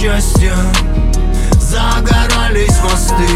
[0.00, 0.54] счастья.
[1.58, 3.26] Загорались мосты.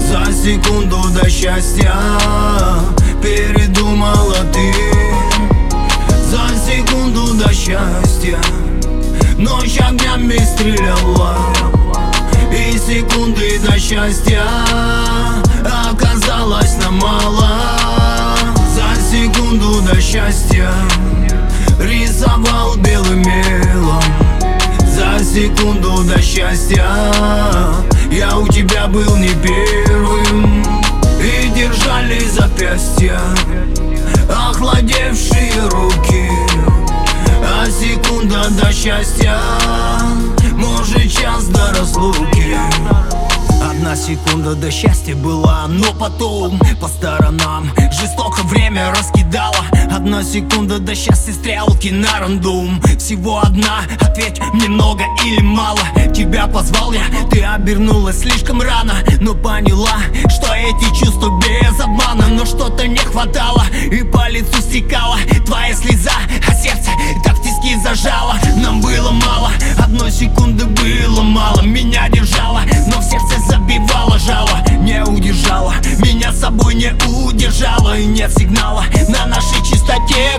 [0.00, 1.94] За секунду до счастья.
[3.22, 4.72] Передумала ты.
[6.26, 8.38] За секунду до счастья.
[9.38, 11.36] Ночь огнями стреляла.
[12.52, 14.44] И секунды до счастья
[15.90, 17.48] Оказалось нам мало.
[18.74, 20.70] За секунду до счастья
[21.80, 24.01] Рисовал белым мелом
[25.22, 26.86] секунду до счастья.
[28.10, 30.62] Я у тебя был не первым
[31.20, 33.20] И держали запястья.
[34.28, 36.28] Охладевшие руки
[37.42, 39.38] А секунда до счастья
[44.42, 51.32] секунда до счастья была, но потом по сторонам Жестоко время раскидала Одна секунда до счастья
[51.32, 52.82] стрелки на рандом.
[52.98, 55.78] Всего одна, ответь мне много или мало.
[56.12, 62.26] Тебя позвал я, ты обернулась слишком рано Но поняла, что эти чувства без обмана.
[62.28, 66.18] Но что-то не хватало и по лицу стекала Твоя слеза,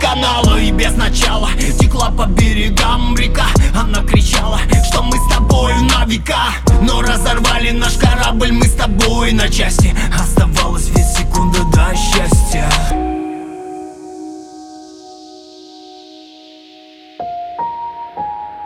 [0.00, 6.04] канала И без начала текла по берегам река Она кричала, что мы с тобой на
[6.04, 6.54] века.
[6.82, 9.94] Но разорвали наш корабль, мы с тобой на части.
[10.14, 12.70] Оставалось ведь секунда до счастья.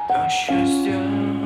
[0.09, 1.40] До счастья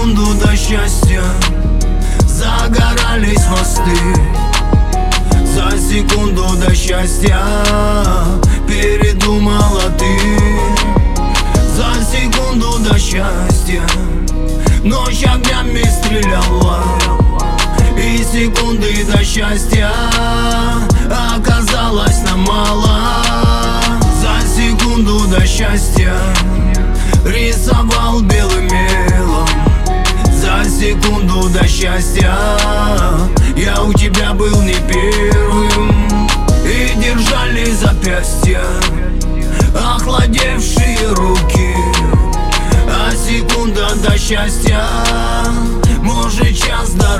[0.00, 1.22] секунду до счастья.
[2.26, 3.98] Загорались мосты.
[5.44, 7.38] За секунду до счастья
[8.66, 10.18] Передумала ты.
[11.76, 13.82] За секунду до счастья
[14.82, 16.82] Ночь огнями стреляла.
[17.98, 19.92] И секунды до счастья
[21.36, 23.00] Оказалось нам мало
[24.22, 26.14] За секунду до счастья
[31.80, 32.36] счастья.
[33.56, 36.28] Я у тебя был не первым.
[36.62, 38.62] И держали запястья
[39.74, 41.74] Охладевшие руки.
[42.86, 44.84] А секунда до счастья.
[46.02, 47.19] Может час до разлуки